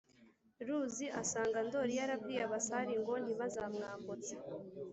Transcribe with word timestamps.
ruzi 0.67 1.05
asanga 1.21 1.57
ndori 1.67 1.93
yarabwiye 1.99 2.41
abasare 2.47 2.93
ngo 3.01 3.13
ntibazamwambutse. 3.23 4.33